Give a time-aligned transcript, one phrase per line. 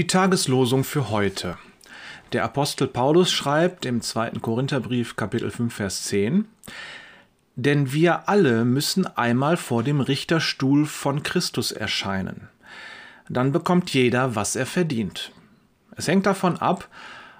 [0.00, 1.58] Die Tageslosung für heute.
[2.32, 4.30] Der Apostel Paulus schreibt im 2.
[4.40, 6.46] Korintherbrief Kapitel 5 Vers 10
[7.54, 12.48] Denn wir alle müssen einmal vor dem Richterstuhl von Christus erscheinen.
[13.28, 15.32] Dann bekommt jeder, was er verdient.
[15.94, 16.88] Es hängt davon ab,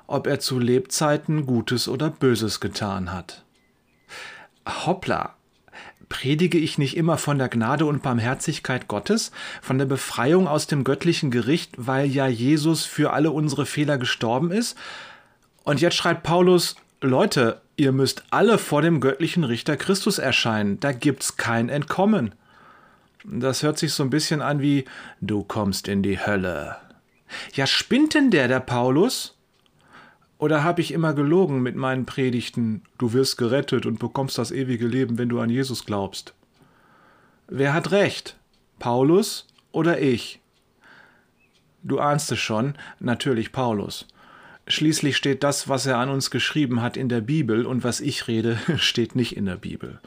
[0.06, 3.42] ob er zu Lebzeiten Gutes oder Böses getan hat.
[4.68, 5.34] Hoppla,
[6.08, 9.30] Predige ich nicht immer von der Gnade und Barmherzigkeit Gottes,
[9.62, 14.50] von der Befreiung aus dem göttlichen Gericht, weil ja Jesus für alle unsere Fehler gestorben
[14.50, 14.76] ist?
[15.62, 20.92] Und jetzt schreibt Paulus, Leute, ihr müsst alle vor dem göttlichen Richter Christus erscheinen, da
[20.92, 22.34] gibt's kein Entkommen.
[23.24, 24.84] Das hört sich so ein bisschen an wie,
[25.20, 26.76] du kommst in die Hölle.
[27.54, 29.36] Ja, spinnt denn der, der Paulus?
[30.40, 34.86] Oder habe ich immer gelogen mit meinen Predigten, du wirst gerettet und bekommst das ewige
[34.86, 36.32] Leben, wenn du an Jesus glaubst?
[37.46, 38.38] Wer hat recht?
[38.78, 40.40] Paulus oder ich?
[41.82, 44.08] Du ahnst es schon, natürlich Paulus.
[44.66, 48.26] Schließlich steht das, was er an uns geschrieben hat, in der Bibel, und was ich
[48.26, 50.00] rede, steht nicht in der Bibel.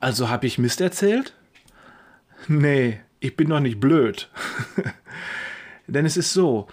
[0.00, 1.34] Also habe ich Mist erzählt?
[2.48, 4.30] Nee, ich bin doch nicht blöd.
[5.86, 6.66] Denn es ist so,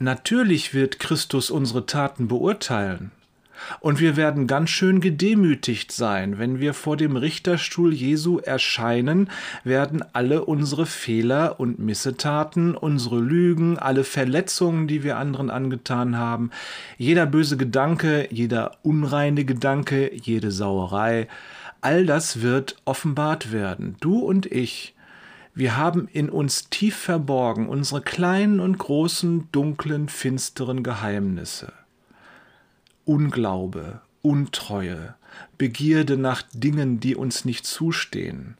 [0.00, 3.10] Natürlich wird Christus unsere Taten beurteilen.
[3.80, 9.30] Und wir werden ganz schön gedemütigt sein, wenn wir vor dem Richterstuhl Jesu erscheinen,
[9.64, 16.50] werden alle unsere Fehler und Missetaten, unsere Lügen, alle Verletzungen, die wir anderen angetan haben,
[16.96, 21.28] jeder böse Gedanke, jeder unreine Gedanke, jede Sauerei,
[21.80, 23.96] all das wird offenbart werden.
[24.00, 24.94] Du und ich,
[25.58, 31.72] wir haben in uns tief verborgen unsere kleinen und großen, dunklen, finsteren Geheimnisse.
[33.04, 35.16] Unglaube, Untreue,
[35.56, 38.56] Begierde nach Dingen, die uns nicht zustehen.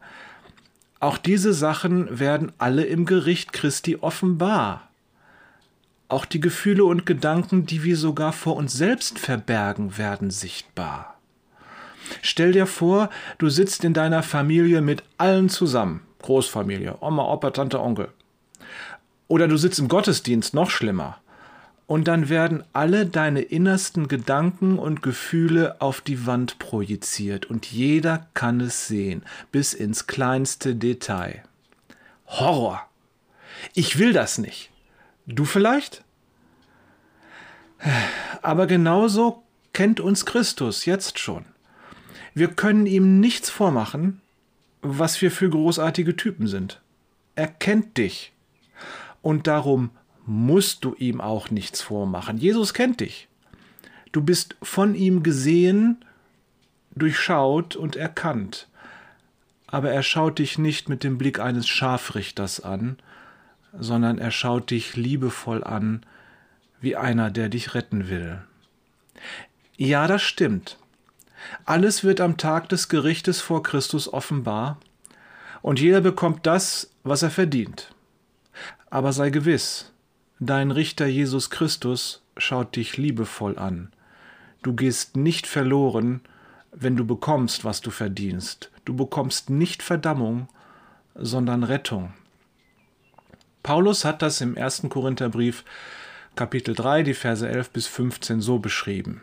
[0.98, 4.88] Auch diese Sachen werden alle im Gericht Christi offenbar.
[6.08, 11.16] Auch die Gefühle und Gedanken, die wir sogar vor uns selbst verbergen, werden sichtbar.
[12.22, 13.08] Stell dir vor,
[13.38, 16.07] du sitzt in deiner Familie mit allen zusammen.
[16.22, 18.08] Großfamilie, Oma, Opa, Tante, Onkel.
[19.28, 21.18] Oder du sitzt im Gottesdienst, noch schlimmer.
[21.86, 28.26] Und dann werden alle deine innersten Gedanken und Gefühle auf die Wand projiziert und jeder
[28.34, 31.42] kann es sehen, bis ins kleinste Detail.
[32.26, 32.82] Horror!
[33.74, 34.70] Ich will das nicht.
[35.26, 36.04] Du vielleicht?
[38.42, 39.42] Aber genauso
[39.72, 41.44] kennt uns Christus jetzt schon.
[42.34, 44.20] Wir können ihm nichts vormachen,
[44.82, 46.80] was wir für großartige Typen sind.
[47.34, 48.32] Er kennt dich.
[49.22, 49.90] Und darum
[50.26, 52.38] musst du ihm auch nichts vormachen.
[52.38, 53.28] Jesus kennt dich.
[54.12, 56.04] Du bist von ihm gesehen,
[56.94, 58.68] durchschaut und erkannt.
[59.66, 62.96] Aber er schaut dich nicht mit dem Blick eines Scharfrichters an,
[63.78, 66.04] sondern er schaut dich liebevoll an,
[66.80, 68.40] wie einer, der dich retten will.
[69.76, 70.78] Ja, das stimmt.
[71.64, 74.78] Alles wird am Tag des Gerichtes vor Christus offenbar,
[75.62, 77.94] und jeder bekommt das, was er verdient.
[78.90, 79.92] Aber sei gewiss,
[80.38, 83.90] dein Richter Jesus Christus schaut dich liebevoll an.
[84.62, 86.20] Du gehst nicht verloren,
[86.72, 88.70] wenn du bekommst, was du verdienst.
[88.84, 90.48] Du bekommst nicht Verdammung,
[91.14, 92.12] sondern Rettung.
[93.62, 94.86] Paulus hat das im 1.
[94.88, 95.64] Korintherbrief
[96.36, 99.22] Kapitel 3, die Verse 11 bis 15 so beschrieben.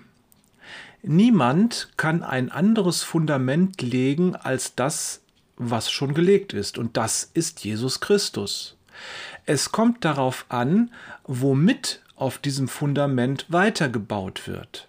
[1.02, 5.22] Niemand kann ein anderes Fundament legen als das,
[5.58, 8.76] was schon gelegt ist, und das ist Jesus Christus.
[9.46, 10.92] Es kommt darauf an,
[11.26, 14.88] womit auf diesem Fundament weitergebaut wird.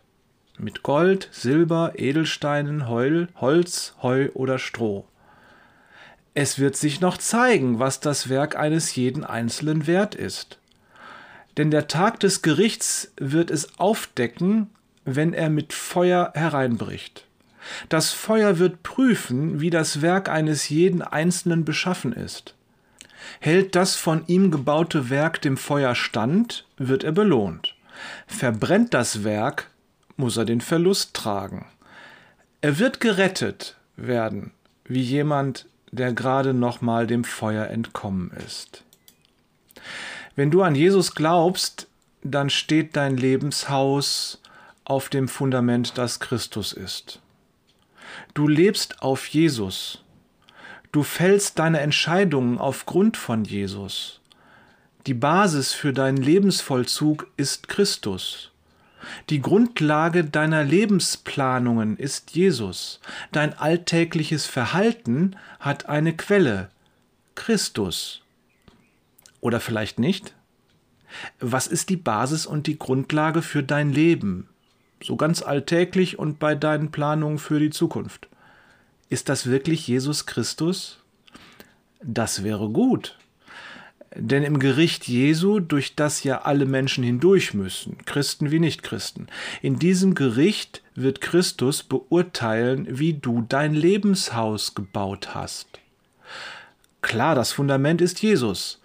[0.58, 5.04] Mit Gold, Silber, Edelsteinen, Heul, Holz, Heu oder Stroh.
[6.32, 10.58] Es wird sich noch zeigen, was das Werk eines jeden Einzelnen wert ist.
[11.56, 14.70] Denn der Tag des Gerichts wird es aufdecken,
[15.06, 17.24] wenn er mit Feuer hereinbricht.
[17.88, 22.54] Das Feuer wird prüfen, wie das Werk eines jeden Einzelnen beschaffen ist.
[23.40, 27.74] Hält das von ihm gebaute Werk dem Feuer stand, wird er belohnt.
[28.26, 29.70] Verbrennt das Werk,
[30.16, 31.66] muss er den Verlust tragen.
[32.60, 34.52] Er wird gerettet werden,
[34.84, 38.82] wie jemand, der gerade nochmal dem Feuer entkommen ist.
[40.34, 41.88] Wenn du an Jesus glaubst,
[42.22, 44.40] dann steht dein Lebenshaus
[44.86, 47.20] auf dem Fundament, das Christus ist.
[48.34, 50.04] Du lebst auf Jesus.
[50.92, 54.20] Du fällst deine Entscheidungen aufgrund von Jesus.
[55.06, 58.52] Die Basis für deinen Lebensvollzug ist Christus.
[59.28, 63.00] Die Grundlage deiner Lebensplanungen ist Jesus.
[63.32, 66.70] Dein alltägliches Verhalten hat eine Quelle,
[67.34, 68.22] Christus.
[69.40, 70.32] Oder vielleicht nicht?
[71.40, 74.48] Was ist die Basis und die Grundlage für dein Leben?
[75.02, 78.28] So ganz alltäglich und bei deinen Planungen für die Zukunft.
[79.08, 80.98] Ist das wirklich Jesus Christus?
[82.02, 83.16] Das wäre gut.
[84.18, 89.26] Denn im Gericht Jesu, durch das ja alle Menschen hindurch müssen, Christen wie Nichtchristen,
[89.60, 95.68] in diesem Gericht wird Christus beurteilen, wie du dein Lebenshaus gebaut hast.
[97.02, 98.80] Klar, das Fundament ist Jesus.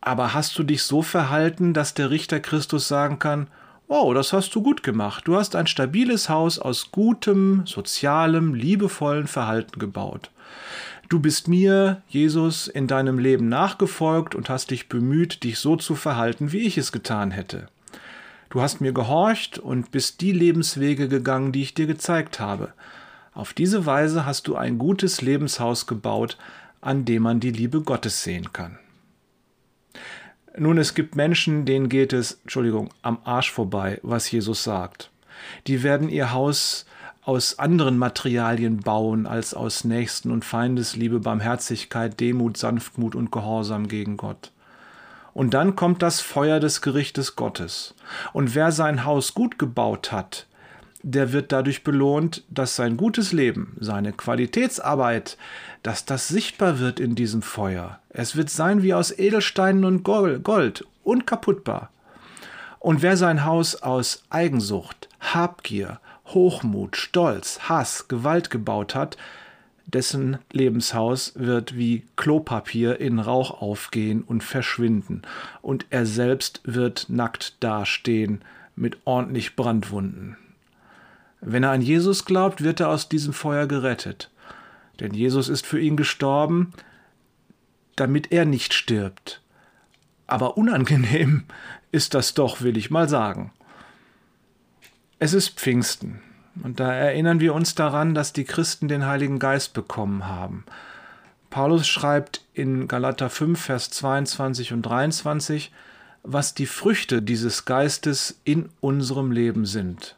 [0.00, 3.48] Aber hast du dich so verhalten, dass der Richter Christus sagen kann,
[3.92, 5.26] Oh, das hast du gut gemacht.
[5.26, 10.30] Du hast ein stabiles Haus aus gutem, sozialem, liebevollen Verhalten gebaut.
[11.08, 15.96] Du bist mir, Jesus, in deinem Leben nachgefolgt und hast dich bemüht, dich so zu
[15.96, 17.66] verhalten, wie ich es getan hätte.
[18.48, 22.72] Du hast mir gehorcht und bist die Lebenswege gegangen, die ich dir gezeigt habe.
[23.34, 26.38] Auf diese Weise hast du ein gutes Lebenshaus gebaut,
[26.80, 28.78] an dem man die Liebe Gottes sehen kann.
[30.56, 35.10] Nun, es gibt Menschen, denen geht es, Entschuldigung, am Arsch vorbei, was Jesus sagt.
[35.66, 36.86] Die werden ihr Haus
[37.22, 44.16] aus anderen Materialien bauen als aus Nächsten und Feindesliebe, Barmherzigkeit, Demut, Sanftmut und Gehorsam gegen
[44.16, 44.50] Gott.
[45.32, 47.94] Und dann kommt das Feuer des Gerichtes Gottes.
[48.32, 50.46] Und wer sein Haus gut gebaut hat,
[51.02, 55.36] der wird dadurch belohnt, dass sein gutes Leben, seine Qualitätsarbeit,
[55.82, 57.98] dass das sichtbar wird in diesem Feuer.
[58.10, 61.90] Es wird sein wie aus Edelsteinen und Gold, unkaputtbar.
[62.78, 69.16] Und wer sein Haus aus Eigensucht, Habgier, Hochmut, Stolz, Hass, Gewalt gebaut hat,
[69.86, 75.22] dessen Lebenshaus wird wie Klopapier in Rauch aufgehen und verschwinden,
[75.62, 78.42] und er selbst wird nackt dastehen
[78.76, 80.36] mit ordentlich Brandwunden.
[81.40, 84.30] Wenn er an Jesus glaubt, wird er aus diesem Feuer gerettet.
[85.00, 86.72] Denn Jesus ist für ihn gestorben,
[87.96, 89.40] damit er nicht stirbt.
[90.26, 91.44] Aber unangenehm
[91.92, 93.52] ist das doch, will ich mal sagen.
[95.18, 96.20] Es ist Pfingsten.
[96.62, 100.64] Und da erinnern wir uns daran, dass die Christen den Heiligen Geist bekommen haben.
[101.48, 105.72] Paulus schreibt in Galater 5, Vers 22 und 23,
[106.22, 110.16] was die Früchte dieses Geistes in unserem Leben sind.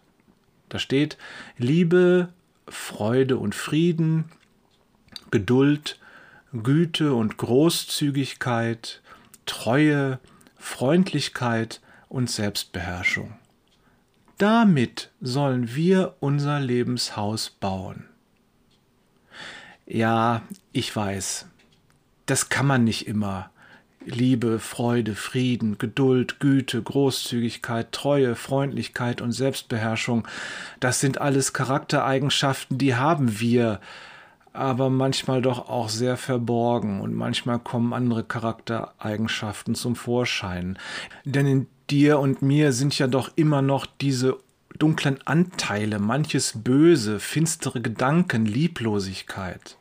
[0.72, 1.18] Da steht
[1.58, 2.32] Liebe,
[2.66, 4.32] Freude und Frieden,
[5.30, 5.98] Geduld,
[6.54, 9.02] Güte und Großzügigkeit,
[9.44, 10.18] Treue,
[10.56, 13.34] Freundlichkeit und Selbstbeherrschung.
[14.38, 18.06] Damit sollen wir unser Lebenshaus bauen.
[19.84, 20.40] Ja,
[20.72, 21.48] ich weiß,
[22.24, 23.50] das kann man nicht immer.
[24.06, 30.26] Liebe, Freude, Frieden, Geduld, Güte, Großzügigkeit, Treue, Freundlichkeit und Selbstbeherrschung,
[30.80, 33.80] das sind alles Charaktereigenschaften, die haben wir,
[34.52, 40.78] aber manchmal doch auch sehr verborgen und manchmal kommen andere Charaktereigenschaften zum Vorschein.
[41.24, 44.38] Denn in dir und mir sind ja doch immer noch diese
[44.78, 49.76] dunklen Anteile, manches Böse, finstere Gedanken, Lieblosigkeit.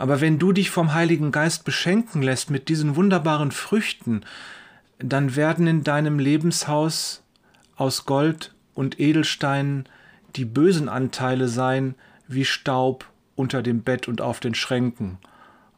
[0.00, 4.22] Aber wenn du dich vom Heiligen Geist beschenken lässt mit diesen wunderbaren Früchten,
[4.98, 7.22] dann werden in deinem Lebenshaus
[7.76, 9.84] aus Gold und Edelsteinen
[10.36, 13.04] die bösen Anteile sein wie Staub
[13.36, 15.18] unter dem Bett und auf den Schränken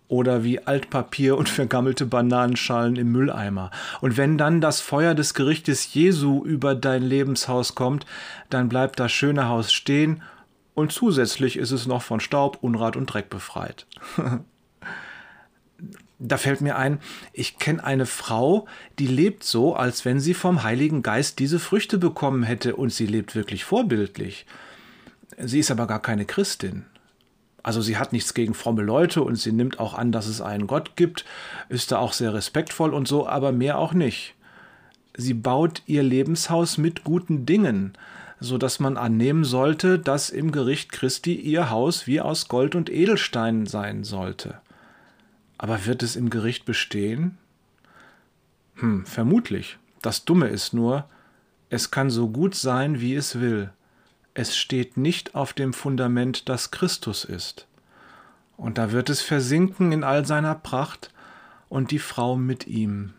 [0.07, 3.73] oder wie Altpapier und vergammelte Bananenschalen im Mülleimer.
[4.03, 8.07] Und wenn dann das Feuer des Gerichtes Jesu über dein Lebenshaus kommt,
[8.51, 10.23] dann bleibt das schöne Haus stehen
[10.75, 13.87] und zusätzlich ist es noch von Staub, Unrat und Dreck befreit.
[16.19, 17.01] da fällt mir ein,
[17.33, 18.67] ich kenne eine Frau,
[18.99, 23.07] die lebt so, als wenn sie vom Heiligen Geist diese Früchte bekommen hätte und sie
[23.07, 24.47] lebt wirklich vorbildlich.
[25.39, 26.87] Sie ist aber gar keine Christin.
[27.65, 30.67] Also sie hat nichts gegen fromme Leute und sie nimmt auch an, dass es einen
[30.67, 31.25] Gott gibt,
[31.69, 34.35] ist da auch sehr respektvoll und so, aber mehr auch nicht.
[35.17, 37.93] Sie baut ihr Lebenshaus mit guten Dingen,
[38.43, 42.91] so dass man annehmen sollte, dass im Gericht Christi ihr Haus wie aus Gold und
[42.91, 44.61] Edelstein sein sollte.
[45.59, 47.39] Aber wird es im Gericht bestehen?
[48.77, 49.79] Hm, vermutlich.
[50.03, 51.05] Das Dumme ist nur,
[51.71, 53.71] es kann so gut sein, wie es will
[54.35, 57.67] es steht nicht auf dem Fundament, das Christus ist.
[58.57, 61.11] Und da wird es versinken in all seiner Pracht
[61.69, 63.13] und die Frau mit ihm.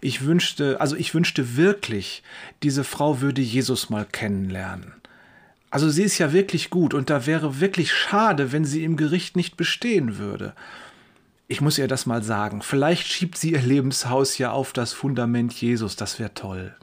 [0.00, 2.22] Ich wünschte, also ich wünschte wirklich,
[2.62, 4.94] diese Frau würde Jesus mal kennenlernen.
[5.70, 9.36] Also sie ist ja wirklich gut und da wäre wirklich schade, wenn sie im Gericht
[9.36, 10.54] nicht bestehen würde.
[11.46, 12.62] Ich muss ihr das mal sagen.
[12.62, 16.74] Vielleicht schiebt sie ihr Lebenshaus ja auf das Fundament Jesus, das wäre toll.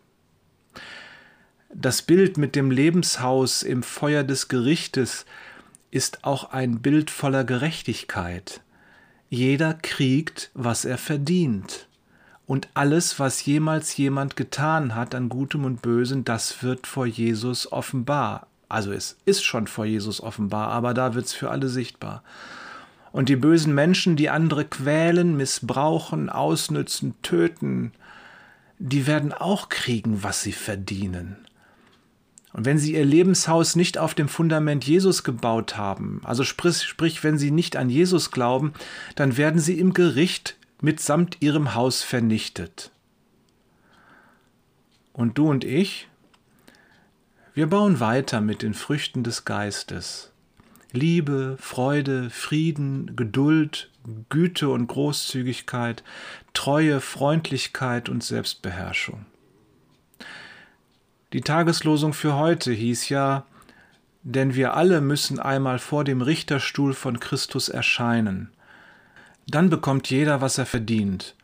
[1.74, 5.26] Das Bild mit dem Lebenshaus im Feuer des Gerichtes
[5.92, 8.62] ist auch ein Bild voller Gerechtigkeit.
[9.30, 11.87] Jeder kriegt, was er verdient.
[12.48, 17.72] Und alles, was jemals jemand getan hat an Gutem und Bösen, das wird vor Jesus
[17.72, 18.48] offenbar.
[18.70, 22.24] Also es ist schon vor Jesus offenbar, aber da wird es für alle sichtbar.
[23.12, 27.92] Und die bösen Menschen, die andere quälen, missbrauchen, ausnützen, töten,
[28.80, 31.36] die werden auch kriegen, was sie verdienen.
[32.54, 37.24] Und wenn sie ihr Lebenshaus nicht auf dem Fundament Jesus gebaut haben, also sprich, sprich,
[37.24, 38.74] wenn sie nicht an Jesus glauben,
[39.16, 42.92] dann werden sie im Gericht mitsamt ihrem Haus vernichtet.
[45.14, 46.08] Und du und ich,
[47.54, 50.32] wir bauen weiter mit den Früchten des Geistes.
[50.92, 53.90] Liebe, Freude, Frieden, Geduld,
[54.30, 56.04] Güte und Großzügigkeit,
[56.54, 59.26] Treue, Freundlichkeit und Selbstbeherrschung.
[61.34, 63.46] Die Tageslosung für heute hieß ja,
[64.24, 68.52] denn wir alle müssen einmal vor dem Richterstuhl von Christus erscheinen.
[69.48, 71.36] Dann bekommt jeder, was er verdient.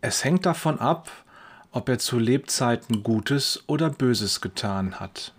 [0.00, 1.10] Es hängt davon ab,
[1.70, 5.32] ob er zu Lebzeiten Gutes oder Böses getan hat.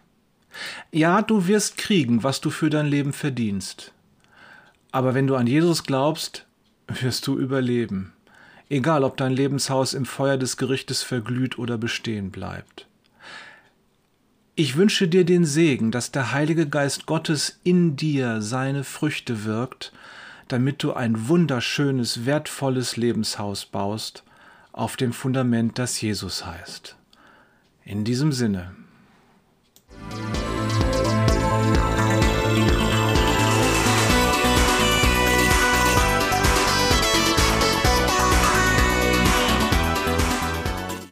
[0.91, 3.91] Ja, du wirst kriegen, was du für dein Leben verdienst.
[4.91, 6.45] Aber wenn du an Jesus glaubst,
[6.87, 8.13] wirst du überleben,
[8.69, 12.87] egal ob dein Lebenshaus im Feuer des Gerichtes verglüht oder bestehen bleibt.
[14.55, 19.91] Ich wünsche dir den Segen, dass der Heilige Geist Gottes in dir seine Früchte wirkt,
[20.47, 24.23] damit du ein wunderschönes, wertvolles Lebenshaus baust
[24.71, 26.95] auf dem Fundament, das Jesus heißt.
[27.83, 28.75] In diesem Sinne.